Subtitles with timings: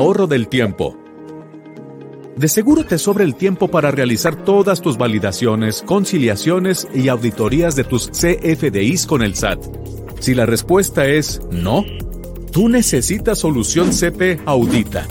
[0.00, 0.96] ahorro del tiempo.
[2.34, 7.84] De seguro te sobra el tiempo para realizar todas tus validaciones, conciliaciones y auditorías de
[7.84, 9.58] tus CFDIs con el SAT.
[10.18, 11.84] Si la respuesta es no,
[12.50, 15.06] tú necesitas solución CP Audita.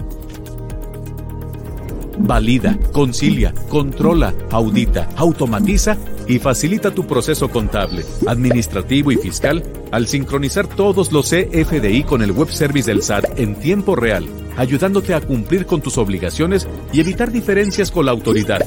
[2.18, 5.98] Valida, concilia, controla, audita, automatiza
[6.30, 12.32] y facilita tu proceso contable, administrativo y fiscal al sincronizar todos los CFDI con el
[12.32, 17.32] web service del SAT en tiempo real, ayudándote a cumplir con tus obligaciones y evitar
[17.32, 18.64] diferencias con la autoridad.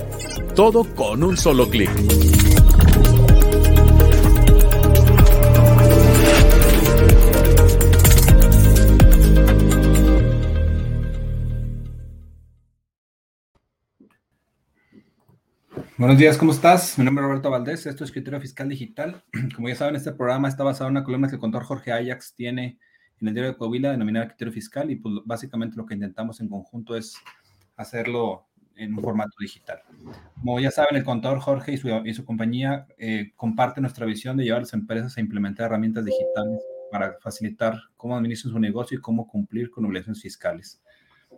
[0.54, 1.90] Todo con un solo clic.
[16.02, 16.98] Buenos días, ¿cómo estás?
[16.98, 19.22] Mi nombre es Roberto Valdés, esto es Escritorio Fiscal Digital.
[19.54, 22.34] Como ya saben, este programa está basado en una columna que el contador Jorge Ajax
[22.34, 22.80] tiene
[23.20, 26.48] en el diario de Coahuila denominada Criterio Fiscal y pues básicamente lo que intentamos en
[26.48, 27.14] conjunto es
[27.76, 29.80] hacerlo en un formato digital.
[30.40, 34.36] Como ya saben, el contador Jorge y su, y su compañía eh, comparten nuestra visión
[34.36, 38.98] de llevar a las empresas a implementar herramientas digitales para facilitar cómo administrar su negocio
[38.98, 40.82] y cómo cumplir con obligaciones fiscales.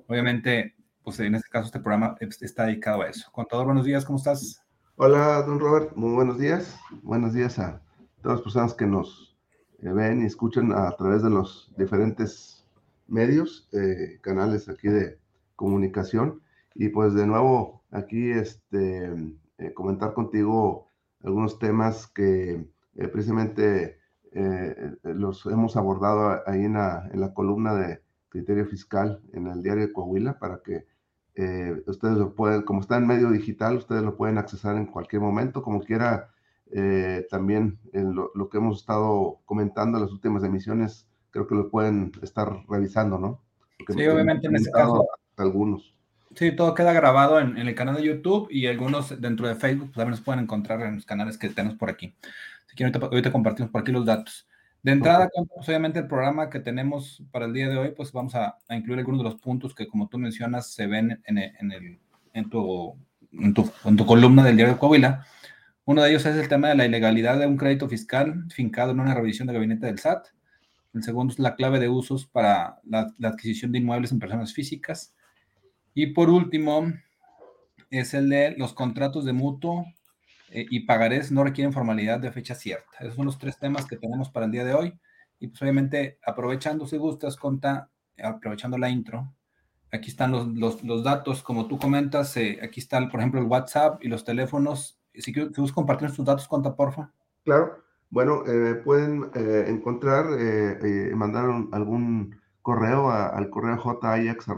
[0.06, 3.30] Obviamente, pues en este caso este programa está dedicado a eso.
[3.30, 4.64] Contador, buenos días, ¿cómo estás?
[4.96, 6.78] Hola, don Robert, muy buenos días.
[7.02, 7.82] Buenos días a
[8.22, 9.36] todas las personas que nos
[9.80, 12.66] eh, ven y escuchan a través de los diferentes
[13.06, 15.18] medios, eh, canales aquí de
[15.56, 16.40] comunicación.
[16.74, 19.12] Y pues de nuevo aquí este,
[19.58, 20.88] eh, comentar contigo
[21.22, 22.66] algunos temas que
[23.12, 23.98] precisamente
[25.04, 29.86] los hemos abordado ahí en la, en la columna de criterio fiscal en el diario
[29.86, 30.86] de Coahuila para que
[31.36, 35.22] eh, ustedes lo pueden, como está en medio digital, ustedes lo pueden accesar en cualquier
[35.22, 36.30] momento, como quiera.
[36.72, 41.70] Eh, también en lo, que hemos estado comentando en las últimas emisiones, creo que lo
[41.70, 43.40] pueden estar revisando, ¿no?
[43.88, 45.06] sí, obviamente en este caso.
[45.36, 45.94] Algunos.
[46.36, 49.96] Sí, todo queda grabado en, el canal de YouTube y algunos dentro de Facebook pues,
[49.96, 52.14] también los pueden encontrar en los canales que tenemos por aquí.
[52.66, 54.48] Así que ahorita, ahorita compartimos por aquí los datos.
[54.84, 58.34] De entrada, pues, obviamente el programa que tenemos para el día de hoy, pues vamos
[58.34, 61.98] a, incluir algunos de los puntos que, como tú mencionas, se ven en, el,
[62.34, 62.94] en, tu,
[63.32, 65.24] en, tu, columna del diario de Coahuila.
[65.86, 69.00] Uno de ellos es el tema de la ilegalidad de un crédito fiscal fincado en
[69.00, 70.26] una revisión de gabinete del SAT.
[70.92, 74.52] El segundo es la clave de usos para la, la adquisición de inmuebles en personas
[74.52, 75.14] físicas.
[75.94, 76.92] Y por último,
[77.88, 79.86] es el de los contratos de mutuo
[80.54, 82.98] y pagarés no requieren formalidad de fecha cierta.
[83.00, 84.98] Esos son los tres temas que tenemos para el día de hoy.
[85.40, 87.90] Y pues obviamente, aprovechando si gustas, conta,
[88.22, 89.34] aprovechando la intro,
[89.90, 93.46] aquí están los, los, los datos, como tú comentas, eh, aquí está, por ejemplo, el
[93.46, 95.00] WhatsApp y los teléfonos.
[95.12, 97.10] Si quieres compartir tus datos, conta, porfa.
[97.44, 97.82] Claro.
[98.10, 100.26] Bueno, eh, pueden encontrar,
[101.16, 104.56] mandar algún correo al correo jax.com.mx,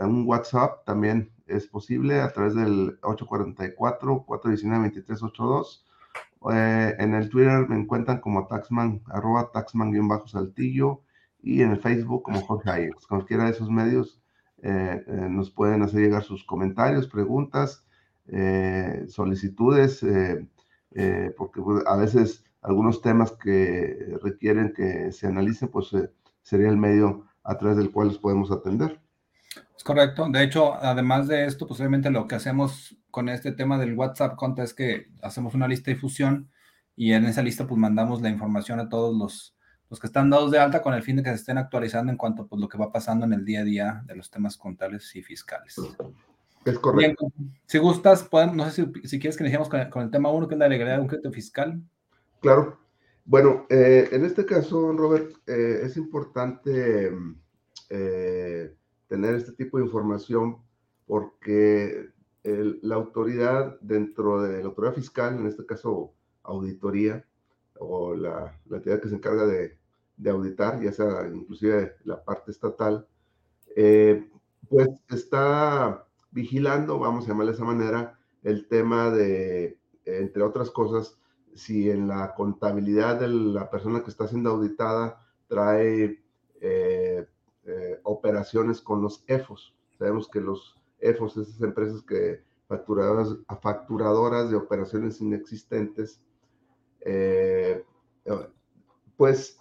[0.00, 5.84] un WhatsApp también es posible a través del 844-419-2382.
[6.52, 11.02] Eh, en el Twitter me encuentran como Taxman, arroba Taxman-Saltillo
[11.42, 13.06] y en el Facebook como Jorge Ayex.
[13.06, 14.22] Cualquiera de esos medios
[14.62, 17.84] eh, eh, nos pueden hacer llegar sus comentarios, preguntas,
[19.08, 20.04] solicitudes,
[21.36, 25.90] porque pues, a veces algunos temas que requieren que se analicen, pues
[26.42, 29.00] sería el medio a través del cual los podemos atender.
[29.76, 30.28] Es correcto.
[30.28, 34.36] De hecho, además de esto, pues obviamente lo que hacemos con este tema del WhatsApp
[34.36, 36.50] Conta es que hacemos una lista de difusión
[36.96, 39.56] y en esa lista pues mandamos la información a todos los,
[39.88, 42.18] los que están dados de alta con el fin de que se estén actualizando en
[42.18, 44.56] cuanto a pues, lo que va pasando en el día a día de los temas
[44.56, 45.76] contables y fiscales.
[46.64, 47.32] Es correcto.
[47.66, 50.68] si gustas, no sé si, quieres que iniciemos con, el tema uno, que es la
[50.68, 51.80] legalidad de un crédito fiscal.
[52.40, 52.78] Claro.
[53.24, 57.10] Bueno, eh, en este caso, Robert, eh, es importante
[57.88, 58.74] eh,
[59.10, 60.58] tener este tipo de información
[61.04, 62.10] porque
[62.44, 66.14] la autoridad dentro de la autoridad fiscal, en este caso
[66.44, 67.26] auditoría,
[67.74, 69.76] o la, la entidad que se encarga de,
[70.30, 73.08] auditar, ya sea inclusive la parte estatal,
[73.74, 74.30] eh,
[74.68, 81.18] pues está vigilando, vamos a llamarle de esa manera, el tema de, entre otras cosas,
[81.54, 86.22] si en la contabilidad de la persona que está siendo auditada trae
[86.60, 86.89] eh,
[88.10, 89.74] operaciones con los EFOS.
[89.98, 96.20] Sabemos que los EFOS, esas empresas que facturadoras, facturadoras de operaciones inexistentes,
[97.00, 97.84] eh,
[99.16, 99.58] pues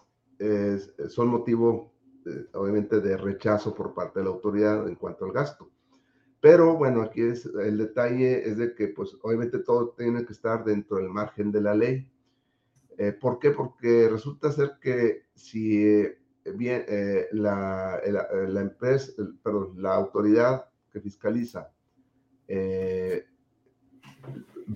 [1.09, 1.91] son motivo,
[2.25, 5.69] eh, obviamente, de rechazo por parte de la autoridad en cuanto al gasto.
[6.41, 10.63] Pero bueno, aquí es el detalle es de que, pues, obviamente todo tiene que estar
[10.63, 12.09] dentro del margen de la ley.
[13.21, 13.51] ¿Por qué?
[13.51, 16.05] Porque resulta ser que si
[16.55, 16.85] bien,
[17.31, 19.11] la, la, empresa,
[19.43, 21.71] perdón, la autoridad que fiscaliza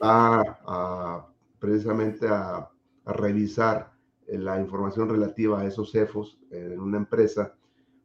[0.02, 1.28] va a,
[1.60, 2.70] precisamente a,
[3.06, 3.92] revisar
[4.28, 7.54] la información relativa a esos CEFOS en una empresa,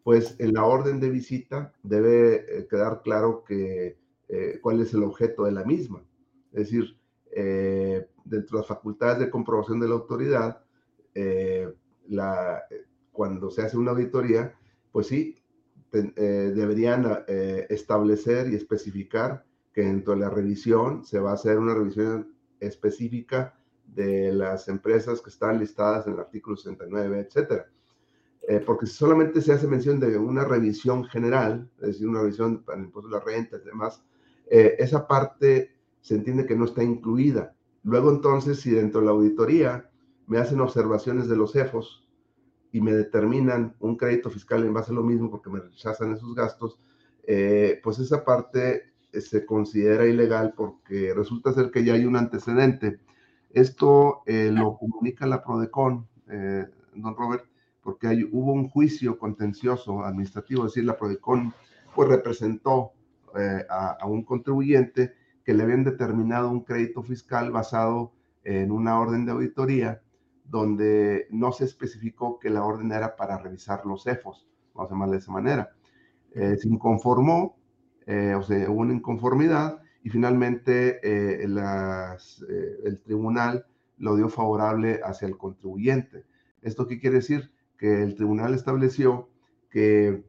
[0.03, 3.97] pues en la orden de visita debe quedar claro que
[4.61, 6.03] cuál es el objeto de la misma.
[6.53, 6.99] Es decir,
[7.31, 10.61] eh, dentro de las facultades de comprobación de la autoridad,
[11.15, 11.73] eh,
[12.09, 12.63] la,
[13.19, 14.55] cuando se hace una auditoría,
[14.93, 15.43] pues sí,
[15.93, 17.25] eh, deberían
[17.69, 23.59] establecer y especificar que dentro de la revisión se va a hacer una revisión específica
[23.85, 27.69] de las empresas que están listadas en el artículo 69, etcétera.
[28.65, 32.79] porque si solamente se hace mención de una revisión general, es decir, una revisión para
[32.79, 34.01] el impuesto de la renta y demás,
[34.49, 37.57] esa parte se entiende que no está incluida.
[37.83, 39.91] Luego entonces, si dentro de la auditoría
[40.29, 42.08] me hacen observaciones de los CEFOS
[42.73, 46.35] y me determinan un crédito fiscal en base a lo mismo porque me rechazan esos
[46.35, 46.79] gastos,
[47.27, 52.17] eh, pues esa parte eh, se considera ilegal porque resulta ser que ya hay un
[52.17, 53.01] antecedente.
[53.51, 56.07] Esto eh, lo comunica la PRODECON,
[56.95, 57.47] don Robert,
[57.83, 61.55] porque hay, hubo un juicio contencioso administrativo, es decir, la PRODECON
[61.95, 62.93] pues representó
[63.71, 68.13] a, a, un contribuyente que le habían determinado un crédito fiscal basado
[68.45, 70.03] en una orden de auditoría
[70.49, 75.17] donde no se especificó que la orden era para revisar los CEFOS, vamos a llamarle
[75.17, 75.71] de esa manera.
[76.35, 77.59] Eh, se inconformó,
[78.07, 83.67] eh, o sea, hubo una inconformidad y finalmente eh, el tribunal
[83.99, 86.25] lo dio favorable hacia el contribuyente.
[86.63, 87.51] ¿Esto qué quiere decir?
[87.77, 89.29] Que el tribunal estableció
[89.71, 90.25] que,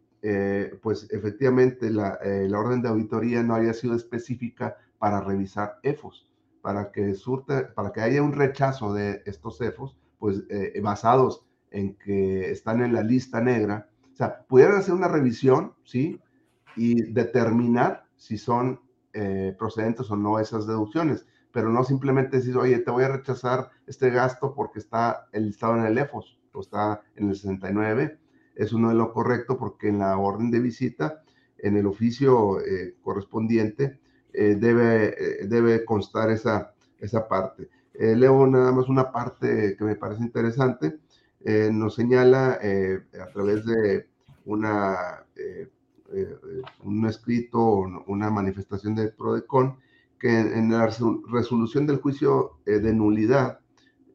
[0.81, 6.27] pues efectivamente, la, la orden de auditoría no había sido específica para revisar EFOS,
[6.61, 11.95] para que, surte, para que haya un rechazo de estos EFOS, pues eh, basados en
[11.95, 13.89] que están en la lista negra.
[14.13, 16.19] O sea, pudieran hacer una revisión, ¿sí?
[16.75, 18.81] Y determinar si son
[19.13, 23.69] eh, procedentes o no esas deducciones, pero no simplemente decir, oye, te voy a rechazar
[23.87, 28.19] este gasto porque está el listado en el EFOS o está en el 69.
[28.55, 31.23] Eso no es lo correcto porque en la orden de visita,
[31.57, 33.99] en el oficio eh, correspondiente,
[34.33, 37.69] eh, debe, eh, debe constar esa, esa parte.
[37.99, 40.99] Eh, leo nada más una parte que me parece interesante.
[41.71, 42.59] nos señala
[43.21, 44.07] a través de
[44.45, 45.25] una,
[46.83, 47.61] un escrito,
[48.07, 49.77] una manifestación de PRODECON,
[50.17, 53.59] que en la resolución del juicio de nulidad,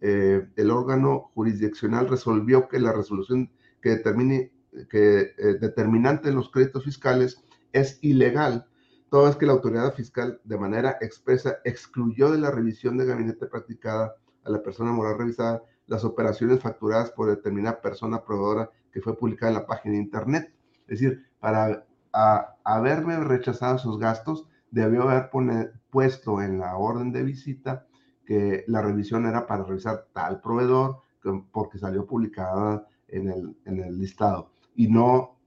[0.01, 3.51] el órgano jurisdiccional resolvió que la resolución
[3.83, 4.51] que determine
[4.91, 7.43] que determinante de los créditos fiscales
[7.73, 8.67] es ilegal
[9.15, 13.47] toda vez que la autoridad fiscal de manera expresa excluyó de la revisión de gabinete
[13.47, 19.17] practicada a la persona moral revisada las operaciones facturadas por determinada persona proveedora que fue
[19.17, 20.53] publicada en la página de internet.
[20.89, 21.87] Es decir, para
[22.65, 25.31] haberme rechazado esos gastos, debió haber
[25.91, 27.87] puesto en la orden de visita
[28.27, 31.03] que la revisión era para revisar tal proveedor
[31.53, 34.51] porque salió publicada en el, en el listado.
[34.75, 35.39] Y no,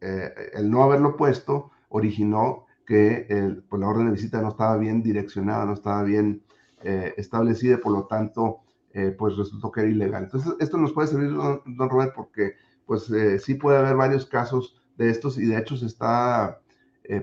[0.00, 5.02] eh, el no haberlo puesto originó que pues la orden de visita no estaba bien
[5.02, 6.42] direccionada, no estaba bien
[6.84, 8.60] eh, establecida, por lo tanto,
[8.92, 10.24] eh, pues resultó que era ilegal.
[10.24, 12.54] Entonces, esto nos puede servir, don, Robert, porque
[12.86, 16.58] pues eh, sí puede haber varios casos de estos y de hecho se está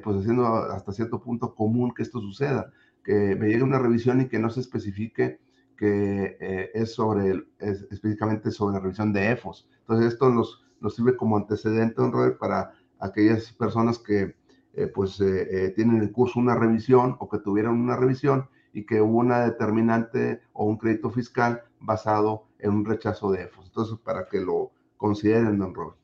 [0.03, 2.71] pues haciendo hasta cierto punto común que esto suceda,
[3.03, 5.39] que me llegue una revisión y que no se especifique
[5.77, 9.67] que es sobre, específicamente sobre la revisión de EFOS.
[9.79, 14.35] Entonces, esto nos, nos sirve como antecedente, don Robert, para aquellas personas que
[14.73, 18.85] eh, pues eh, eh, tienen en curso una revisión o que tuvieron una revisión y
[18.85, 23.65] que hubo una determinante o un crédito fiscal basado en un rechazo de EFOS.
[23.65, 25.97] Entonces, para que lo consideren, don Robert.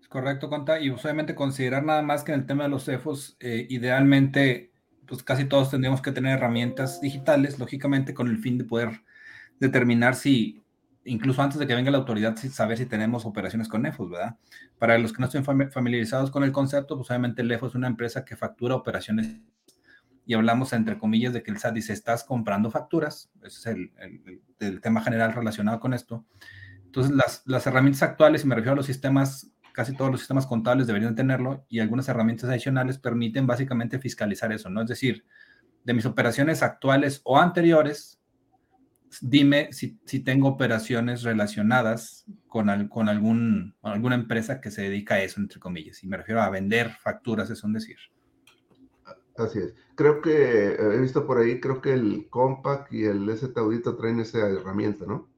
[0.00, 0.80] Es correcto, Conta.
[0.80, 4.72] Y obviamente considerar nada más que en el tema de los EFOS, idealmente,
[5.06, 9.02] pues casi todos tendríamos que tener herramientas digitales, lógicamente, con el fin de poder
[9.60, 10.63] determinar si
[11.04, 14.36] incluso antes de que venga la autoridad, saber si tenemos operaciones con EFOS, ¿verdad?
[14.78, 17.88] Para los que no estén familiarizados con el concepto, pues obviamente el EFOS es una
[17.88, 19.40] empresa que factura operaciones
[20.26, 23.76] y hablamos entre comillas de que el SAT dice, estás comprando facturas, ese es
[24.58, 26.24] el, tema general relacionado con esto.
[26.86, 30.46] Entonces, las, las, herramientas actuales, y me refiero a los sistemas, casi todos los sistemas
[30.46, 34.82] contables deberían tenerlo, y algunas herramientas adicionales permiten básicamente fiscalizar eso, ¿no?
[34.82, 35.24] Es decir,
[35.84, 38.20] de mis operaciones actuales o anteriores,
[39.20, 45.40] dime si, tengo operaciones relacionadas con, con algún, alguna empresa que se dedica a eso,
[45.40, 46.02] entre comillas.
[46.02, 47.96] Y me refiero a vender facturas, es un decir.
[49.36, 49.74] Así es.
[49.96, 53.96] Creo que eh, he visto por ahí, creo que el Compact y el ST Audito
[53.96, 55.28] traen esa herramienta, ¿no?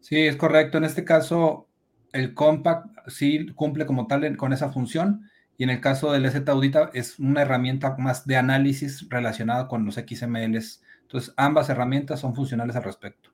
[0.00, 0.78] Sí, es correcto.
[0.78, 1.68] En este caso,
[2.12, 6.48] el Compact sí cumple como tal con esa función y en el caso del SZ
[6.48, 10.82] Audita es una herramienta más de análisis relacionada con los XMLs.
[11.12, 13.28] Entonces, ambas herramientas son funcionales al respecto.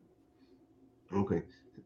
[1.12, 1.34] Ok.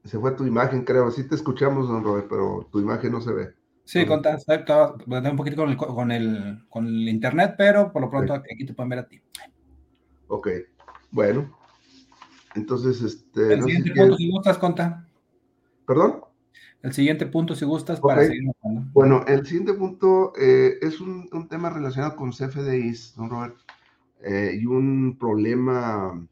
[0.04, 1.11] Se fue tu imagen, creo.
[1.11, 3.49] Sí te escuchamos, don Robert, pero tu imagen no se ve.
[3.84, 8.32] Sí, con, un poquito con el, con, el, con el internet, pero por lo pronto
[8.32, 9.20] aquí te pueden ver a ti.
[10.28, 10.49] Ok.
[11.11, 11.58] Bueno.
[12.54, 13.52] Entonces, este.
[13.52, 15.06] El siguiente punto, si gustas, Conta.
[15.87, 16.22] ¿Perdón?
[16.80, 18.50] El siguiente punto, si gustas, para seguir
[18.94, 23.56] Bueno, el siguiente punto eh, es un, un, tema relacionado con CFDIs, don Robert,
[24.23, 26.26] eh, y un problema,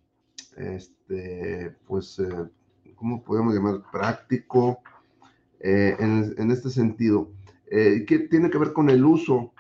[0.57, 2.49] este, pues, eh,
[2.95, 3.83] ¿cómo podemos llamar?
[3.91, 4.81] Práctico,
[5.63, 7.31] en, en, este sentido,
[7.69, 9.53] que tiene que ver con el uso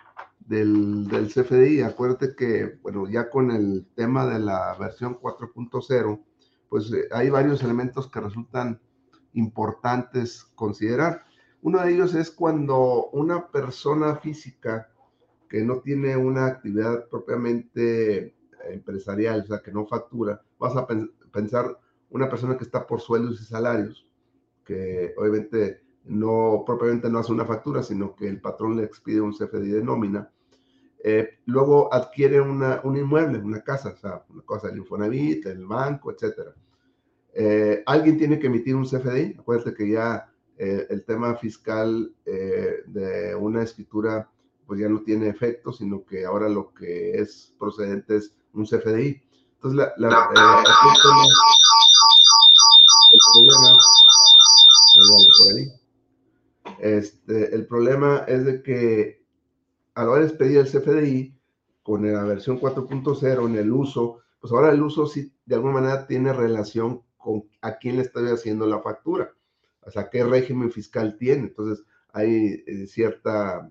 [0.46, 1.82] del, del, CFDI.
[1.82, 6.22] Acuérdate que, bueno, ya con el tema de la versión 4.0,
[6.70, 8.80] pues hay varios elementos que resultan
[9.34, 11.24] importantes considerar.
[11.62, 14.89] Uno de ellos es cuando una persona física
[15.50, 18.36] que no tiene una actividad propiamente
[18.70, 21.76] empresarial, o sea, que no factura, vas a pensar
[22.08, 24.06] una persona que está por sueldos y salarios,
[24.64, 29.32] que obviamente no propiamente no hace una factura, sino que el patrón le expide un
[29.32, 30.30] CFDI de nómina,
[31.02, 35.66] eh, luego adquiere una, un inmueble, una casa, o sea, una cosa del Infonavit, el
[35.66, 36.54] banco, etcétera.
[37.32, 39.36] Eh, alguien tiene que emitir un CFDI.
[39.38, 44.28] Acuérdate que ya eh, el tema fiscal eh, de una escritura
[44.70, 49.20] pues ya no tiene efecto, sino que ahora lo que es procedente es un CFDI.
[49.54, 50.30] Entonces, la, la,
[56.78, 59.24] este, el problema es de que
[59.94, 61.36] a la hora el CFDI,
[61.82, 66.06] con la versión 4.0 en el uso, pues ahora el uso sí de alguna manera
[66.06, 69.34] tiene relación con a quién le estoy haciendo la factura,
[69.80, 71.48] o sea, qué régimen fiscal tiene.
[71.48, 73.68] Entonces, hay eh, cierta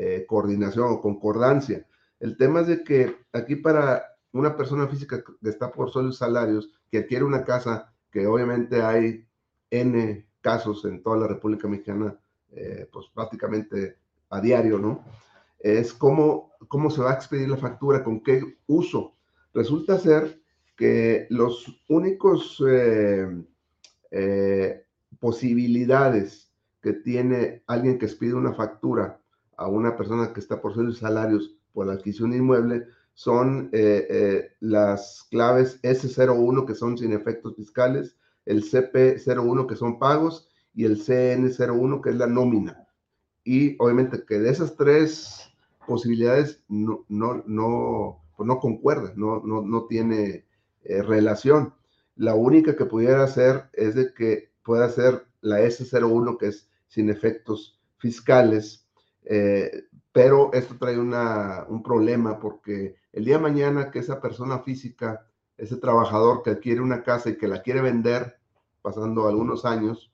[0.00, 1.84] eh, coordinación o concordancia.
[2.20, 6.70] El tema es de que aquí para una persona física que está por sueldos salarios,
[6.88, 9.26] que adquiere una casa, que obviamente hay
[9.70, 12.16] N casos en toda la República Mexicana,
[12.52, 13.96] eh, pues prácticamente
[14.30, 15.04] a diario, ¿no?
[15.58, 19.16] Es cómo, cómo se va a expedir la factura, con qué uso.
[19.52, 20.40] Resulta ser
[20.76, 23.44] que los únicos eh,
[25.18, 29.20] posibilidades que tiene alguien que expide una factura
[29.58, 34.52] a una persona que está por sus salarios por la adquisición de inmueble son eh,
[34.60, 41.04] las claves S01 que son sin efectos fiscales, el CP01 que son pagos y el
[41.04, 42.86] CN01 que es la nómina.
[43.42, 45.52] Y obviamente que de esas tres
[45.86, 50.46] posibilidades no, no, no, pues no concuerda, no, no, no tiene
[50.84, 51.74] eh, relación.
[52.14, 57.10] La única que pudiera hacer es de que pueda ser la S01, que es sin
[57.10, 58.87] efectos fiscales,
[59.30, 64.60] eh, pero esto trae una, un problema porque el día de mañana que esa persona
[64.60, 65.26] física,
[65.58, 68.38] ese trabajador que adquiere una casa y que la quiere vender,
[68.80, 70.10] pasando algunos años,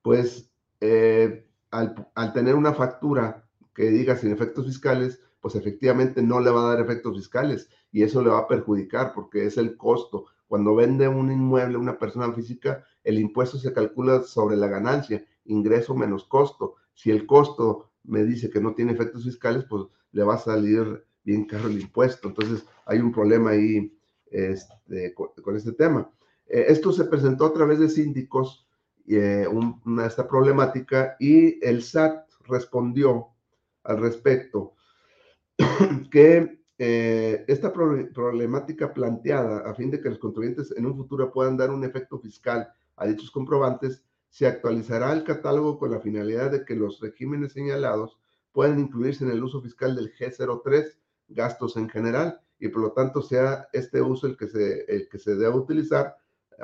[0.00, 3.44] pues eh, al, al, tener una factura
[3.74, 8.02] que diga sin efectos fiscales, pues efectivamente no le va a dar efectos fiscales y
[8.02, 10.24] eso le va a perjudicar porque es el costo.
[10.48, 15.94] Cuando vende un inmueble una persona física, el impuesto se calcula sobre la ganancia, ingreso
[15.94, 16.76] menos costo.
[16.94, 21.04] Si el costo me dice que no tiene efectos fiscales, pues le va a salir
[21.24, 22.28] bien caro el impuesto.
[22.28, 23.92] Entonces hay un problema ahí
[24.30, 26.10] este, con, este tema.
[26.46, 28.66] Eh, esto se presentó a través de síndicos,
[29.06, 29.46] eh,
[29.84, 33.28] una, esta problemática, y el SAT respondió
[33.82, 34.74] al respecto
[36.10, 41.56] que eh, esta problemática planteada a fin de que los contribuyentes en un futuro puedan
[41.56, 44.02] dar un efecto fiscal a dichos comprobantes,
[44.34, 48.18] se actualizará el catálogo con la finalidad de que los regímenes señalados
[48.50, 50.96] puedan incluirse en el uso fiscal del G03,
[51.28, 55.20] gastos en general, y por lo tanto sea este uso el que se, el que
[55.20, 56.16] se debe utilizar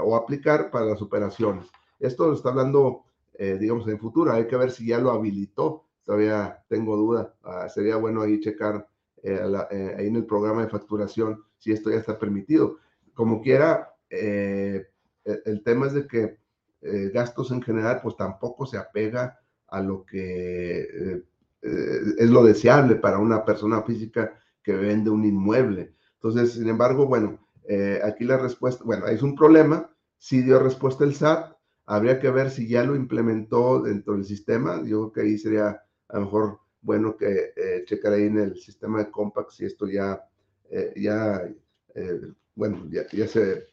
[0.02, 1.66] o aplicar para las operaciones.
[2.00, 4.32] Esto lo está hablando, eh, digamos, en futuro.
[4.32, 7.36] Hay que ver si ya lo habilitó todavía tengo duda.
[7.44, 8.84] Ah, sería bueno ahí checar
[9.22, 12.78] eh, eh, ahí en el programa de facturación si esto ya está permitido.
[13.14, 14.88] Como quiera, eh,
[15.24, 16.39] el, tema es de que
[16.82, 21.22] gastos en general pues tampoco se apega a lo que
[21.62, 24.32] es lo deseable para una persona física
[24.62, 25.94] que vende un inmueble.
[26.14, 27.38] Entonces, sin embargo, bueno,
[28.02, 31.54] aquí la respuesta, bueno, es un problema, si dio respuesta el SAT,
[31.90, 35.82] habría que ver si ya lo implementó dentro del sistema, yo creo que ahí sería
[36.08, 39.88] a lo mejor bueno que eh, checar ahí en el sistema de Compact si esto
[39.88, 40.22] ya,
[40.70, 41.42] eh, ya
[41.94, 42.20] eh,
[42.54, 43.66] bueno, ya, ya, se,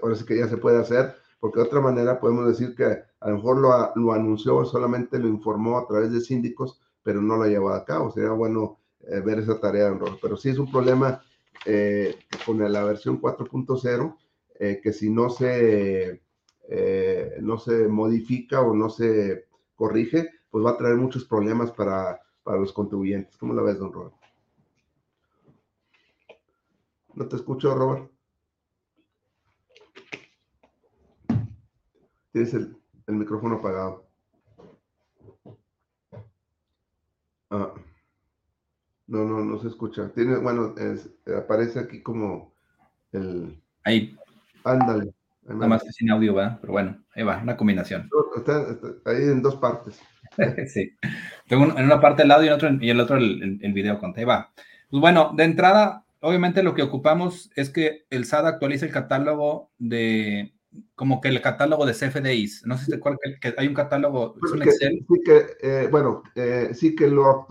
[0.00, 3.28] ahora sí que ya se puede hacer, porque de otra manera podemos decir que a
[3.28, 7.46] lo mejor lo, lo anunció, solamente lo informó a través de síndicos, pero no lo
[7.46, 8.10] llevado a cabo.
[8.10, 11.22] Sería bueno eh, ver esa tarea, pero sí es un problema
[11.64, 14.16] eh, con la versión 4.0,
[14.58, 16.20] eh, que si no se,
[17.40, 22.58] no se modifica o no se corrige, pues va a traer muchos problemas para, para
[22.58, 23.36] los contribuyentes.
[23.36, 24.14] ¿Cómo la ves, don Robert?
[27.14, 28.10] No te escucho, Robert.
[32.32, 34.08] Tienes el, el micrófono apagado.
[37.50, 37.72] Ah.
[39.06, 40.10] No, no, no se escucha.
[40.14, 40.74] Tiene, bueno,
[41.36, 42.52] aparece aquí como
[43.12, 43.58] el.
[43.84, 44.16] Ahí.
[44.64, 45.14] Ándale.
[45.44, 48.10] Nada más que sin audio va, pero bueno, ahí va, una combinación.
[48.36, 48.66] Está,
[49.06, 49.98] ahí en dos partes.
[50.70, 50.92] sí.
[51.48, 53.98] Tengo en una parte el audio y en, otro, y el otro el, el, video
[53.98, 54.12] con.
[54.14, 54.52] Ahí va.
[54.90, 59.70] Pues bueno, de entrada, obviamente lo que ocupamos es que el SAT actualice el catálogo
[59.78, 60.52] de,
[60.94, 62.66] como que el catálogo de CFDIs.
[62.66, 65.06] No sé si te acuerdas que, hay un catálogo, es un Excel.
[65.08, 67.46] Sí que, eh, bueno, eh, sí que lo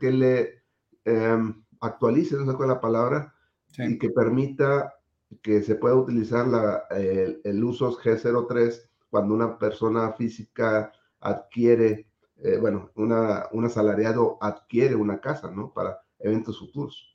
[0.00, 0.62] que le
[1.04, 3.34] em, actualice, no sé cuál es la palabra,
[3.78, 4.94] y que permita
[5.42, 12.08] que se pueda utilizar la, el, el uso G03 cuando una persona física adquiere,
[12.42, 15.72] eh, bueno, una, un asalariado adquiere una casa, ¿no?
[15.72, 17.13] Para eventos futuros.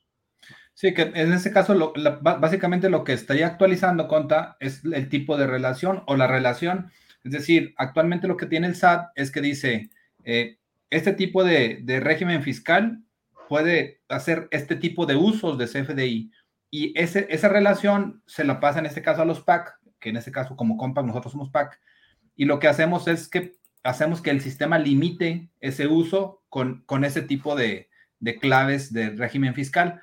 [0.80, 5.36] Sí, que en este caso, lo, básicamente lo que estaría actualizando, Conta, es el tipo
[5.36, 6.90] de relación o la relación.
[7.22, 9.90] Es decir, actualmente lo que tiene el SAT es que dice,
[10.24, 10.56] eh,
[10.88, 13.02] este tipo de, de, régimen fiscal
[13.46, 16.32] puede hacer este tipo de usos de CFDI
[16.70, 20.16] y ese, esa relación se la pasa en este caso a los PAC, que en
[20.16, 21.78] este caso como COMPAC nosotros somos PAC,
[22.36, 27.04] y lo que hacemos es que hacemos que el sistema limite ese uso con, con
[27.04, 30.00] ese tipo de, de claves de régimen fiscal.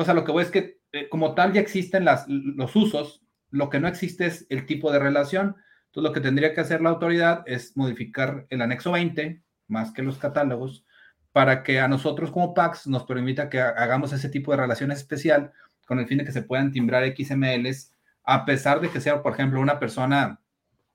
[0.00, 3.68] Entonces, a lo que voy es que eh, como tal ya existen los usos, lo
[3.68, 5.56] que no existe es el tipo de relación.
[5.88, 10.02] Entonces, lo que tendría que hacer la autoridad es modificar el anexo 20, más que
[10.02, 10.86] los catálogos,
[11.32, 15.52] para que a nosotros como PACS nos permita que hagamos ese tipo de relación especial
[15.86, 17.92] con el fin de que se puedan timbrar XMLs,
[18.24, 20.40] a pesar de que sea, por ejemplo, una persona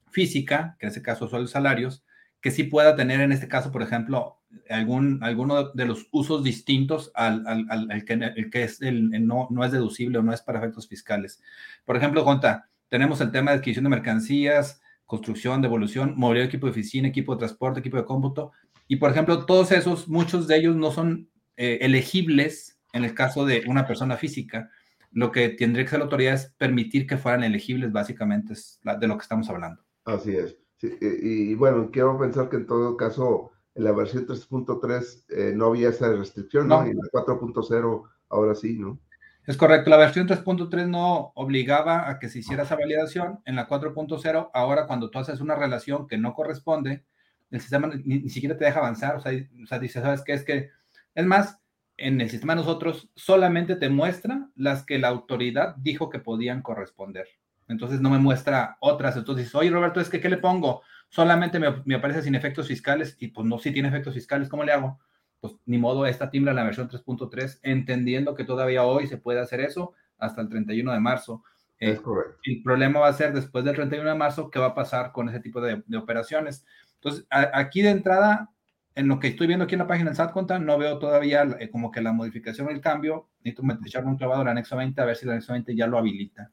[0.10, 2.04] física, que en este caso son los salarios,
[2.41, 7.12] que sí pueda tener en este caso, por ejemplo, algún, alguno de los usos distintos
[7.15, 10.41] al, al, al, que, el que es el, no, no es deducible o no es
[10.41, 11.41] para efectos fiscales.
[11.86, 16.68] Por ejemplo, Conta, tenemos el tema de adquisición de mercancías, construcción, devolución, movilidad de equipo
[16.68, 18.52] de oficina, equipo de transporte, equipo de cómputo.
[18.88, 23.46] Y, por ejemplo, todos esos, muchos de ellos no son eh, elegibles en el caso
[23.46, 24.70] de una persona física.
[25.12, 29.08] Lo que tendría que hacer la autoridad es permitir que fueran elegibles, básicamente, es de
[29.08, 29.84] lo que estamos hablando.
[30.06, 35.53] Así es y, bueno, quiero pensar que en todo caso, en la versión 3.3 eh,
[35.53, 36.85] no había esa restricción, ¿no?
[36.88, 38.99] Y en la 4.0 ahora sí, ¿no?
[39.45, 43.41] Es correcto, la versión 3.3 no obligaba a que se hiciera esa validación.
[43.45, 47.05] En la 4.0, ahora cuando tú haces una relación que no corresponde,
[47.51, 49.17] el sistema ni, siquiera te deja avanzar.
[49.17, 49.31] O sea,
[49.63, 50.33] o sea, dice, ¿sabes qué?
[50.33, 50.71] Es que,
[51.13, 51.59] es más,
[51.97, 56.61] en el sistema de nosotros solamente te muestra las que la autoridad dijo que podían
[56.61, 57.27] corresponder.
[57.67, 59.15] Entonces no me muestra otras.
[59.15, 60.81] Entonces oye Roberto, es que ¿qué le pongo?
[61.10, 64.74] Solamente me, aparece sin efectos fiscales y pues no, si tiene efectos fiscales, ¿cómo le
[64.74, 65.00] hago?
[65.39, 69.62] Pues ni modo, esta timbra la versión 3.3, entendiendo que todavía hoy se puede hacer
[69.62, 71.44] eso hasta el 31 de marzo.
[71.78, 72.38] Es correcto.
[72.44, 75.30] El problema va a ser después del 31 de marzo, ¿qué va a pasar con
[75.30, 76.65] ese tipo de, operaciones?
[76.96, 78.50] Entonces, aquí de entrada,
[78.96, 81.70] en lo que estoy viendo aquí en la página del SAT no veo todavía eh,
[81.70, 83.28] como que la modificación o el cambio.
[83.44, 85.98] Necesito echarme un clavado al anexo 20 a ver si el anexo 20 ya lo
[85.98, 86.50] habilita.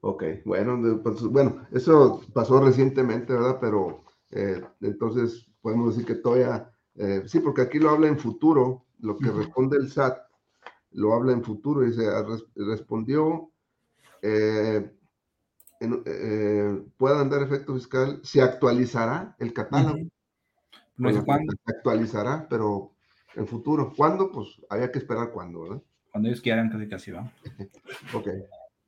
[0.00, 3.58] Ok, bueno, pues, bueno, eso pasó recientemente, ¿verdad?
[3.60, 8.84] Pero eh, entonces podemos decir que todavía, eh, sí, porque aquí lo habla en futuro,
[9.00, 10.18] lo que responde el SAT,
[10.92, 12.04] lo habla en futuro, y se
[12.54, 13.50] respondió,
[14.22, 14.90] eh,
[16.96, 20.08] puedan dar efecto fiscal, se actualizará el catálogo.
[20.96, 21.52] No sé cuándo.
[21.64, 22.92] Se actualizará, pero
[23.34, 23.92] en futuro.
[23.94, 24.32] ¿Cuándo?
[24.32, 25.82] Pues había que esperar cuándo, ¿verdad?
[26.10, 27.30] Cuando ellos quieran, casi casi va.
[28.14, 28.28] ok.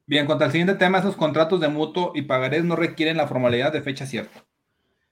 [0.09, 3.75] Bien, contra el siguiente tema, esos contratos de mutuo y pagarés no requieren la formalidad
[3.75, 4.43] de fecha cierta.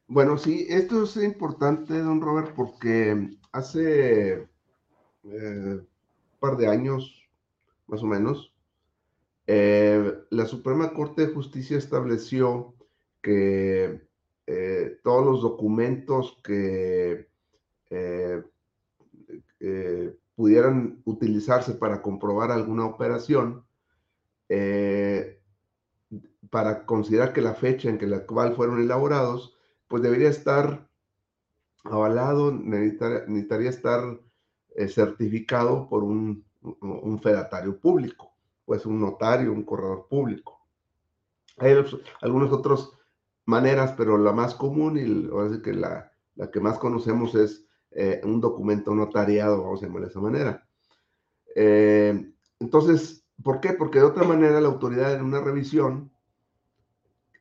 [0.09, 4.49] Bueno, sí, esto es importante, don Robert, porque hace eh,
[5.25, 5.87] un
[6.41, 7.29] par de años,
[7.87, 8.55] más o menos,
[9.47, 12.75] eh, la Suprema Corte de Justicia estableció
[13.21, 14.01] que
[14.47, 17.29] eh, todos los documentos que
[20.35, 23.66] pudieran utilizarse para comprobar alguna operación
[24.49, 25.43] eh,
[26.51, 29.57] para considerar que la fecha en que la cual fueron elaborados,
[29.89, 30.89] pues debería estar
[31.85, 34.21] avalado, necesitaría, estar
[34.75, 38.33] eh, certificado por un, un, fedatario público,
[38.65, 40.67] pues un notario, un corredor público.
[41.59, 41.75] Hay
[42.21, 42.93] algunos otros
[43.45, 48.41] maneras, pero la más común y que la, la que más conocemos es eh, un
[48.41, 50.69] documento notariado, vamos a llamarlo de esa manera.
[52.59, 53.73] Entonces, ¿por qué?
[53.73, 56.11] Porque de otra manera la autoridad en una revisión,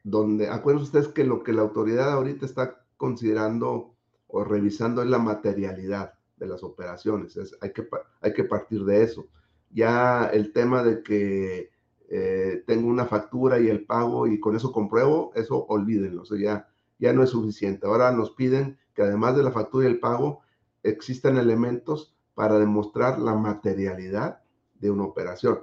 [0.03, 3.95] donde, acuérdense ustedes que lo que la autoridad ahorita está considerando
[4.27, 7.88] o revisando es la materialidad de las operaciones, hay, que,
[8.21, 9.27] hay que partir de eso.
[9.71, 11.71] Ya el tema de que
[12.10, 16.38] eh, tengo una factura y el pago y con eso compruebo, eso olvídenlo, o sea,
[16.39, 17.88] ya, ya no es suficiente.
[17.88, 20.41] Ahora nos piden que además de la factura y el pago,
[20.84, 24.41] existan elementos para demostrar la materialidad
[24.75, 25.60] de una operación.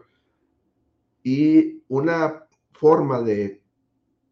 [1.23, 3.63] Y una forma de,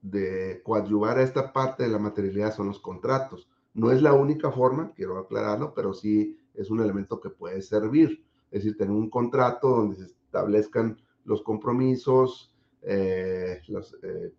[0.03, 3.48] de coadyuvar a esta parte de la materialidad son los contratos.
[3.74, 8.24] No es la única forma, quiero aclararlo, pero sí es un elemento que puede servir.
[8.50, 13.61] Es decir, tener un contrato donde se establezcan los compromisos, eh,
[14.03, 14.33] eh,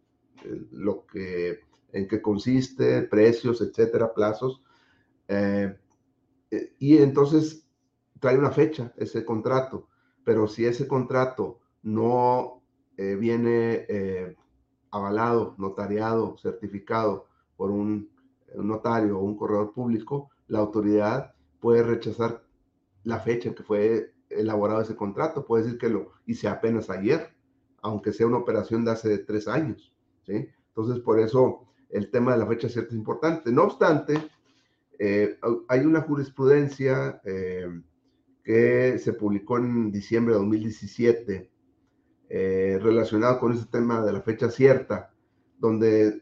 [0.71, 1.59] lo que,
[1.93, 4.61] en qué consiste, precios, etcétera, plazos.
[5.27, 5.77] Eh,
[6.79, 7.65] y entonces
[8.19, 9.87] trae una fecha ese contrato,
[10.23, 12.61] pero si ese contrato no
[12.97, 14.35] viene
[14.91, 18.09] avalado, notariado, certificado por un,
[18.53, 22.43] un notario o un corredor público, la autoridad puede rechazar
[23.03, 27.33] la fecha en que fue elaborado ese contrato, puede decir que lo hice apenas ayer,
[27.81, 29.93] aunque sea una operación de hace tres años,
[30.25, 30.47] ¿sí?
[30.67, 33.51] Entonces, por eso el tema de la fecha es importante.
[33.51, 34.21] No obstante,
[34.99, 37.81] eh, hay una jurisprudencia eh,
[38.43, 41.49] que se publicó en diciembre de 2017
[42.33, 45.11] eh, relacionado con ese tema de la fecha cierta,
[45.59, 46.21] donde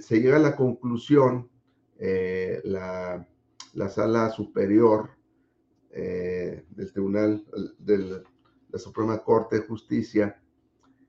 [0.00, 1.48] se llega a la conclusión,
[2.64, 3.24] la,
[3.74, 5.10] la sala superior
[5.90, 7.44] eh, del Tribunal
[7.78, 8.22] de
[8.70, 10.40] la Suprema Corte de Justicia,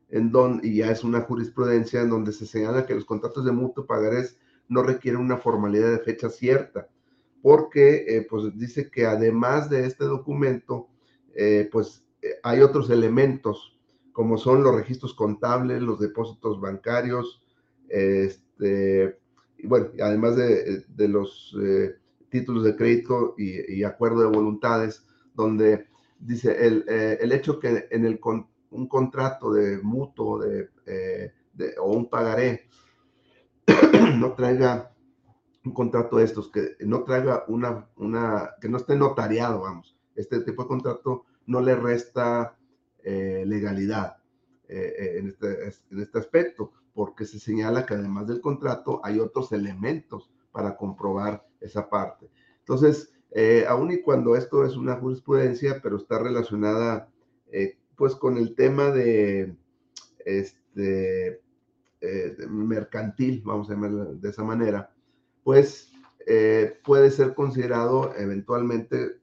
[0.10, 3.88] en y ya es una jurisprudencia en donde se señala que los contratos de mutuo
[3.88, 6.88] pagarés no requieren una formalidad de fecha cierta,
[7.42, 10.88] porque eh, pues dice que además de este documento,
[11.34, 12.04] eh, pues
[12.44, 13.75] hay otros elementos,
[14.16, 17.42] como son los registros contables, los depósitos bancarios,
[17.90, 19.20] este,
[19.58, 21.54] y bueno, además de, los
[22.30, 28.06] títulos de crédito y, acuerdo de voluntades, donde dice el, eh, el hecho que en
[28.06, 28.22] el
[28.70, 31.34] un contrato de mutuo de, eh,
[31.78, 32.70] o un pagaré
[34.18, 34.94] no traiga
[35.66, 40.40] un contrato de estos, que no traiga una, una, que no esté notariado, vamos, este
[40.40, 42.58] tipo de contrato no le resta
[43.06, 44.18] eh, legalidad
[44.68, 50.32] en, este, en este aspecto, porque se señala que además del contrato hay otros elementos
[50.52, 52.30] para comprobar esa parte.
[52.60, 57.10] Entonces, eh, aun y cuando esto es una jurisprudencia, pero está relacionada
[57.52, 59.58] eh, pues con el tema de
[60.24, 61.42] este
[62.00, 64.90] eh, mercantil, vamos a llamarlo de esa manera,
[65.44, 65.92] pues
[66.84, 69.20] puede ser considerado eventualmente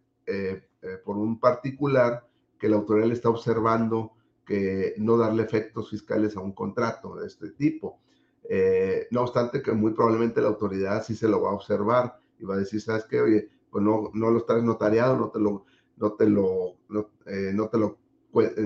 [1.05, 2.29] por un particular
[2.63, 4.13] que la autoridad le está observando
[4.47, 7.99] que no darle efectos fiscales a un contrato de este tipo.
[8.49, 12.45] Eh, no obstante que muy probablemente la autoridad sí se lo va a observar y
[12.45, 13.21] va a decir, ¿sabes qué?
[13.21, 15.65] Oye, pues no, no lo estás notariado, no te lo,
[15.97, 17.99] no te lo, no, eh, te lo,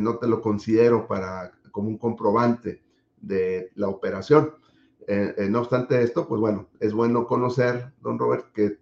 [0.03, 2.83] no te lo considero para, como un comprobante
[3.19, 4.53] de la operación.
[5.07, 8.79] Eh, no obstante esto, pues bueno, es bueno conocer, don Robert, que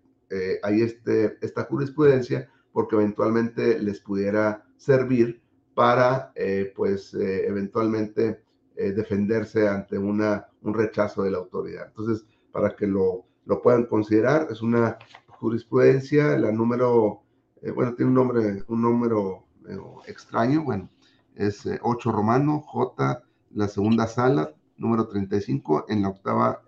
[0.64, 5.42] hay este, esta jurisprudencia porque eventualmente les pudiera servir
[5.74, 6.32] para,
[6.74, 8.44] pues, eventualmente
[8.76, 11.86] eh, defenderse ante una, un rechazo de la autoridad.
[11.86, 17.22] Entonces, para que lo, lo puedan considerar, es una jurisprudencia, la número,
[17.62, 20.90] eh, bueno, tiene un nombre, un número eh, extraño, bueno,
[21.36, 26.62] es 8 romano, J, la segunda sala, número 35, en la octava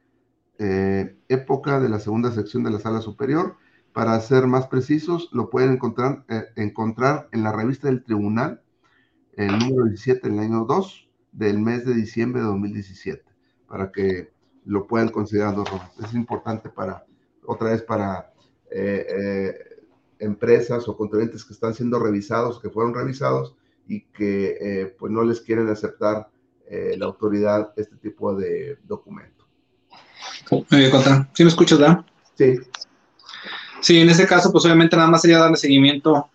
[0.59, 3.57] época de la segunda sección de la sala superior.
[3.97, 8.61] Para ser más precisos, lo pueden encontrar, encontrar en la revista del tribunal,
[9.39, 13.25] el número 17, en el año 2, del mes de diciembre de 2017,
[13.67, 14.29] para que
[14.67, 15.55] lo puedan considerar,
[16.05, 17.07] Es importante para,
[17.47, 18.35] otra vez, para
[18.71, 19.55] eh, eh,
[20.19, 23.55] empresas o contribuyentes que están siendo revisados, que fueron revisados
[23.89, 26.29] y que eh, pues no les quieren aceptar
[26.69, 29.47] la autoridad este tipo de documento.
[31.33, 32.05] ¿Sí me escuchas, Dan?
[32.35, 32.59] Sí.
[33.87, 36.29] Sí, en este caso, pues obviamente nada más sería darle seguimiento,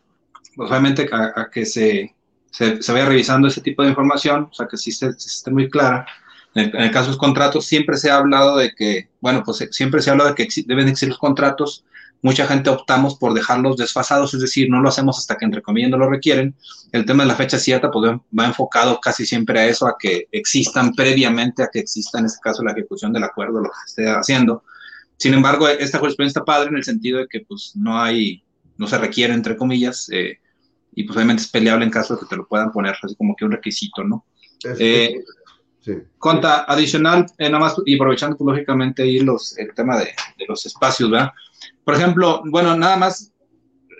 [0.55, 2.15] pues obviamente a que se
[2.51, 6.05] se, vaya revisando ese tipo de información, o sea, que sí esté, muy clara.
[6.53, 10.01] En el, caso de los contratos, siempre se ha hablado de que, bueno, pues siempre
[10.01, 11.85] se habla de que deben existir los contratos
[12.23, 15.89] mucha gente optamos por dejarlos desfasados, es decir, no lo hacemos hasta que entre comillas
[15.89, 16.55] no lo requieren.
[16.91, 20.27] El tema de la fecha cierta pues va enfocado casi siempre a eso, a que
[20.31, 24.07] existan previamente, a que exista en este caso la ejecución del acuerdo, lo que esté
[24.07, 24.63] haciendo.
[25.21, 28.43] Sin embargo, esta jurisprudencia está padre en el sentido de que pues no hay,
[28.77, 30.39] no se requiere entre comillas, eh,
[30.95, 33.35] y pues obviamente es peleable en caso de que te lo puedan poner así como
[33.35, 34.25] que un requisito, ¿no?
[34.79, 35.19] Eh,
[35.79, 35.93] sí.
[36.17, 40.45] Conta adicional, eh, nada más, y aprovechando pues, lógicamente ahí los, el tema de, de
[40.49, 41.29] los espacios, ¿verdad?
[41.83, 43.31] Por ejemplo, bueno, nada más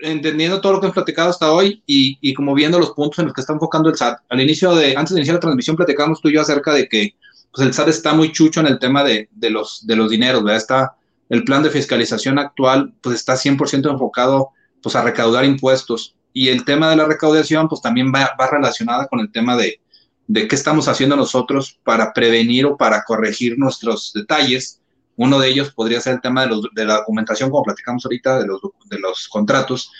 [0.00, 3.26] entendiendo todo lo que hemos platicado hasta hoy y, y, como viendo los puntos en
[3.26, 4.22] los que está enfocando el SAT.
[4.28, 7.14] Al inicio de, antes de iniciar la transmisión, platicamos tú y yo acerca de que
[7.52, 10.42] pues, el SAT está muy chucho en el tema de, de los, de los dineros,
[10.42, 10.56] ¿verdad?
[10.56, 10.96] Está,
[11.32, 14.50] el plan de fiscalización actual, pues está 100% enfocado,
[14.82, 16.14] pues a recaudar impuestos.
[16.32, 19.80] Y el tema de la recaudación, pues también va, va relacionada con el tema de,
[20.28, 24.78] de qué estamos haciendo nosotros para prevenir o para corregir nuestros detalles
[25.16, 28.60] uno de ellos podría ser el tema de, la documentación, como platicamos ahorita, de los,
[28.86, 29.90] de los contratos.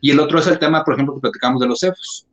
[0.00, 2.26] Y el otro es el tema, por ejemplo, que platicamos de los CEFOS.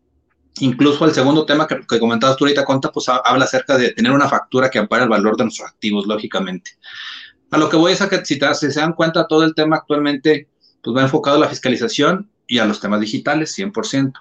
[0.59, 4.27] Incluso el segundo tema que, comentabas tú ahorita, Conta, pues habla acerca de tener una
[4.27, 6.71] factura que ampare el valor de nuestros activos, lógicamente.
[7.51, 10.47] A lo que voy es a que si, se dan cuenta, todo el tema actualmente
[10.81, 14.13] pues va enfocado a la fiscalización y a los temas digitales, 100%.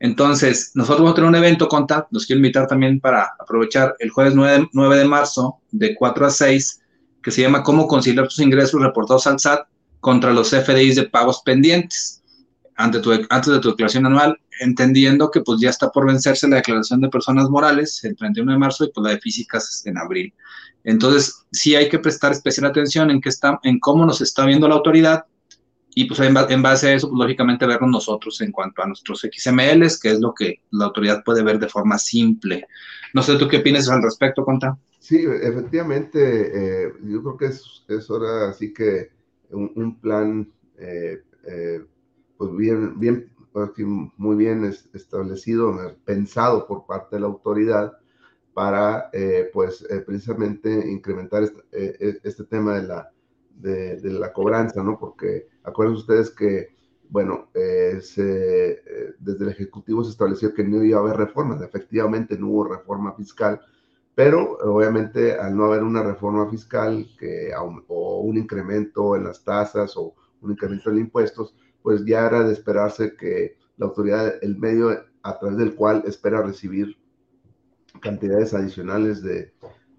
[0.00, 4.10] Entonces, nosotros vamos a tener un evento, Conta, los quiero invitar también para aprovechar el
[4.10, 6.80] jueves 9, 9 de marzo, de 4 a 6,
[7.22, 9.66] que se llama Cómo conciliar tus ingresos reportados al SAT
[10.00, 12.21] contra los FDIs de pagos pendientes
[12.76, 16.56] ante tu, antes de tu declaración anual, entendiendo que pues ya está por vencerse la
[16.56, 20.32] declaración de personas morales el 31 de marzo y pues la de físicas en abril.
[20.84, 24.68] Entonces, sí hay que prestar especial atención en, qué está, en cómo nos está viendo
[24.68, 25.24] la autoridad
[25.94, 30.00] y pues en, base a eso, pues lógicamente vernos nosotros en cuanto a nuestros XMLs,
[30.00, 32.66] que es lo que la autoridad puede ver de forma simple.
[33.12, 34.78] No sé, ¿tú qué opinas al respecto, Conta?
[34.98, 39.10] Sí, efectivamente, eh, yo creo que es, es hora así que
[39.50, 41.84] un, plan eh, eh,
[42.42, 43.30] pues bien, bien,
[44.16, 47.92] muy bien establecido, pensado por parte de la autoridad
[48.52, 49.12] para
[49.52, 53.12] pues precisamente incrementar este, este, tema de la,
[53.54, 54.98] de, la cobranza, ¿no?
[54.98, 56.74] Porque acuerden ustedes que,
[57.10, 62.64] bueno, desde el Ejecutivo se estableció que no iba a haber reformas, efectivamente no hubo
[62.64, 63.60] reforma fiscal,
[64.16, 67.52] pero obviamente al no haber una reforma fiscal que,
[67.86, 72.52] o un incremento en las tasas o un incremento en impuestos, pues ya era de
[72.52, 76.96] esperarse que la autoridad, el medio a través del cual espera recibir
[78.00, 79.52] cantidades adicionales de,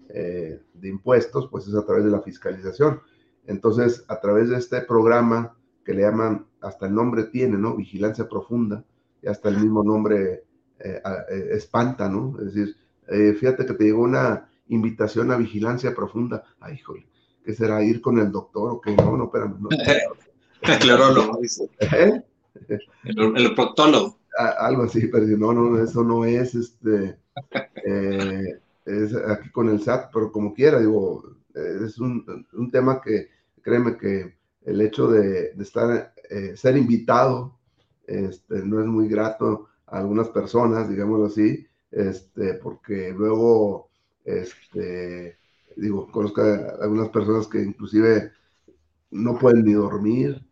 [0.08, 3.00] eh, de impuestos, pues es a través de la fiscalización.
[3.46, 7.76] Entonces, a través de este programa que le llaman, hasta el nombre tiene, ¿no?
[7.76, 8.84] Vigilancia profunda,
[9.22, 10.44] y hasta el mismo nombre
[10.78, 12.36] eh, eh, espanta, ¿no?
[12.40, 12.76] Es decir,
[13.38, 16.44] fíjate que te llegó una invitación a vigilancia profunda.
[16.58, 17.06] Ay, híjole,
[17.44, 17.82] ¿qué será?
[17.82, 18.96] ¿Ir con el doctor o qué?
[18.96, 19.56] No, no, espérame.
[19.60, 19.68] No,
[21.92, 22.22] ¿Eh?
[23.04, 24.18] El, el proctólogo.
[24.58, 27.18] algo así, pero no, no, eso no es este.
[27.86, 31.22] Eh, es aquí con el SAT, pero como quiera, digo,
[31.54, 33.28] es un, un tema que,
[33.62, 36.14] créeme que el hecho de, de estar,
[36.54, 37.58] ser invitado,
[38.06, 43.88] este, no es muy grato a algunas personas, digámoslo así, este, porque luego,
[44.24, 45.38] este,
[45.76, 48.32] digo, conozco a algunas personas que inclusive
[49.10, 50.44] no pueden ni dormir,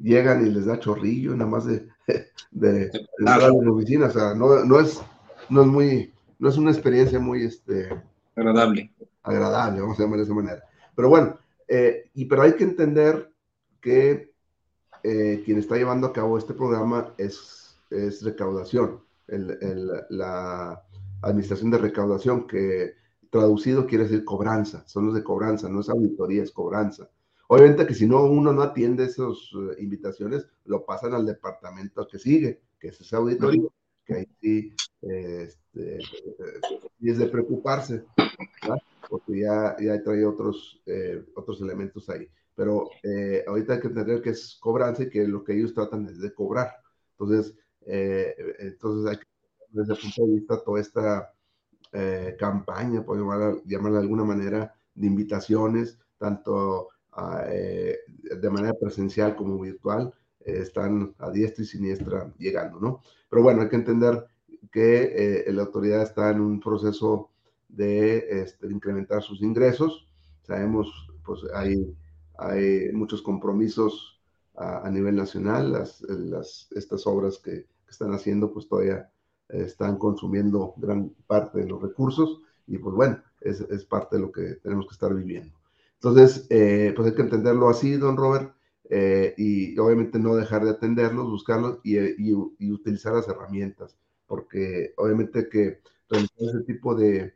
[0.00, 1.88] llegan y les da chorrillo nada más de,
[2.50, 2.90] de,
[3.26, 5.00] a la oficina, o sea, no, no, es,
[5.48, 7.88] no es muy, no es una experiencia muy, este,
[8.34, 8.92] agradable.
[9.22, 10.64] Agradable, vamos a llamar de esa manera.
[10.94, 13.30] Pero bueno, eh, y pero hay que entender
[13.80, 14.32] que
[15.02, 19.00] eh, quien está llevando a cabo este programa es, es recaudación.
[19.28, 20.82] El, el, la,
[21.22, 22.94] administración de recaudación, que
[23.30, 27.08] traducido quiere decir cobranza, son los de cobranza, no es auditoría, es cobranza.
[27.52, 32.20] Obviamente que si no uno no atiende esas eh, invitaciones, lo pasan al departamento que
[32.20, 33.68] sigue, que es ese auditoría,
[34.04, 35.98] que ahí sí este,
[37.00, 38.04] es de preocuparse,
[39.08, 42.28] porque ya, ya trae otros, eh, otros elementos ahí.
[42.54, 46.06] Pero eh, ahorita hay que entender que es cobranza y que lo que ellos tratan
[46.06, 46.70] es de cobrar.
[47.18, 49.26] Entonces, entonces hay que
[49.70, 51.34] desde el punto de vista toda esta
[51.92, 56.90] eh, campaña, por llamarla, de alguna manera, de invitaciones, tanto
[57.48, 57.98] eh,
[58.40, 63.02] de manera presencial como virtual, eh, están a diestra y siniestra llegando, ¿no?
[63.28, 64.26] Pero bueno, hay que entender
[64.72, 67.30] que la autoridad está en un proceso
[67.68, 70.06] de, este, incrementar sus ingresos.
[70.42, 70.88] Sabemos,
[71.24, 71.96] pues hay,
[72.92, 74.20] muchos compromisos
[74.56, 79.10] a, nivel nacional, las, estas obras que, que están haciendo, pues todavía
[79.48, 84.32] están consumiendo gran parte de los recursos y pues bueno, es, es parte de lo
[84.32, 85.59] que tenemos que estar viviendo.
[86.02, 88.54] Entonces, eh, pues hay que entenderlo así, don Robert.
[88.92, 92.32] eh, y obviamente no dejar de atenderlos, buscarlos y, y,
[92.72, 97.34] utilizar las herramientas, porque obviamente que realizar ese tipo de,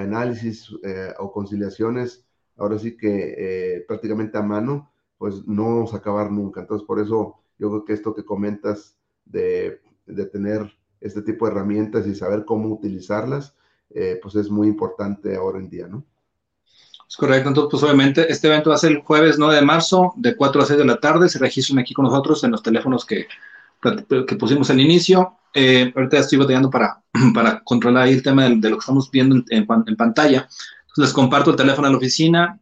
[0.00, 2.24] análisis eh, o conciliaciones,
[2.56, 6.60] ahora sí que eh, prácticamente a mano, pues no vamos a acabar nunca.
[6.60, 11.52] Entonces, por eso yo creo que esto que comentas de, de tener este tipo de
[11.52, 13.56] herramientas y saber cómo utilizarlas,
[14.22, 16.04] pues es muy importante ahora en día, ¿no?
[17.08, 20.12] Es correcto, entonces pues obviamente este evento va a ser el jueves 9 de marzo
[20.16, 23.04] de 4 a 6 de la tarde, se registran aquí con nosotros en los teléfonos
[23.04, 23.28] que,
[24.26, 25.38] que pusimos al inicio.
[25.54, 27.00] Eh, ahorita estoy batallando para,
[27.34, 30.48] para controlar ahí el tema de, lo que estamos viendo en, pantalla.
[30.88, 32.58] Entonces les comparto el teléfono a la oficina,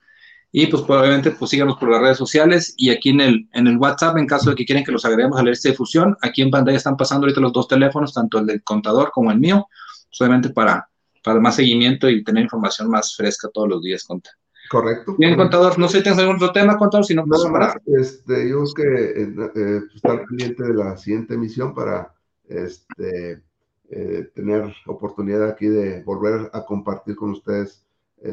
[0.51, 3.77] Y pues probablemente pues síganos por las redes sociales y aquí en el, en el
[3.77, 6.41] WhatsApp, en caso de que quieran que los agreguemos a la lista de difusión, aquí
[6.41, 9.67] en pantalla están pasando ahorita los dos teléfonos, tanto el del contador como el mío,
[10.09, 10.89] solamente para,
[11.23, 14.31] para más seguimiento y tener información más fresca todos los días, Conta.
[14.69, 15.15] Correcto.
[15.17, 17.79] Bien, contador, no sé si tienes algún otro tema, contador, si no, pues para...
[17.85, 22.13] Este, yo creo que eh, eh, estar pendiente de la siguiente emisión para
[22.47, 23.41] este,
[23.89, 27.83] eh, tener oportunidad aquí de volver a compartir con ustedes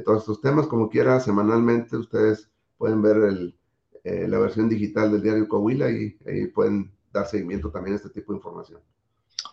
[0.05, 0.67] todos estos temas.
[0.67, 3.55] Como quiera, semanalmente ustedes pueden ver el,
[4.31, 8.33] la versión digital del diario Coahuila y ahí pueden dar seguimiento también a este tipo
[8.33, 8.81] de información.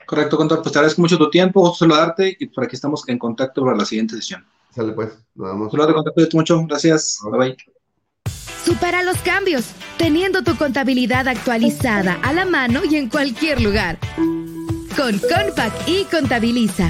[0.05, 0.63] Correcto, Contador.
[0.63, 3.75] Pues te agradezco mucho tu tiempo, gusto saludarte y por aquí estamos en contacto para
[3.75, 4.45] la siguiente sesión.
[4.73, 5.69] Sale pues, nos vemos.
[5.71, 7.19] Contacto mucho, gracias.
[7.23, 7.57] Bye bye.
[8.63, 13.97] Supera los cambios, teniendo tu contabilidad actualizada a la mano y en cualquier lugar
[14.95, 16.89] con Compact y Contabiliza.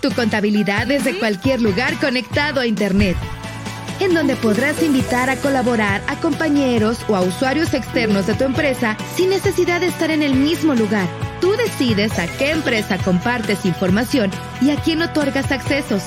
[0.00, 3.16] Tu contabilidad desde cualquier lugar conectado a Internet.
[4.00, 8.96] En donde podrás invitar a colaborar a compañeros o a usuarios externos de tu empresa
[9.14, 11.08] sin necesidad de estar en el mismo lugar.
[11.40, 16.02] Tú decides a qué empresa compartes información y a quién otorgas accesos.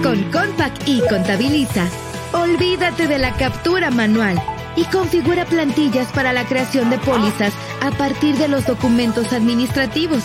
[0.00, 1.86] Con Compact y Contabiliza,
[2.32, 4.42] olvídate de la captura manual
[4.74, 7.52] y configura plantillas para la creación de pólizas
[7.82, 10.24] a partir de los documentos administrativos.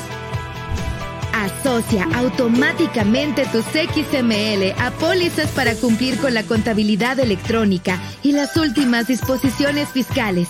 [1.33, 9.07] Asocia automáticamente tus XML a pólizas para cumplir con la contabilidad electrónica y las últimas
[9.07, 10.47] disposiciones fiscales.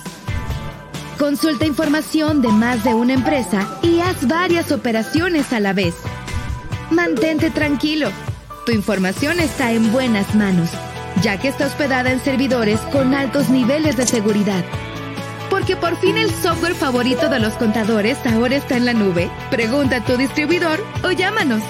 [1.18, 5.96] Consulta información de más de una empresa y haz varias operaciones a la vez.
[6.92, 8.12] Mantente tranquilo.
[8.68, 10.70] Tu información está en buenas manos
[11.22, 14.64] ya que está hospedada en servidores con altos niveles de seguridad.
[15.50, 19.30] Porque por fin el software favorito de los contadores ahora está en la nube.
[19.50, 21.64] Pregunta a tu distribuidor o llámanos